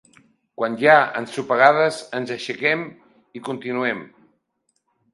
[0.61, 2.85] Quan hi ha ensopegades ens aixequem
[3.41, 4.05] i continuem.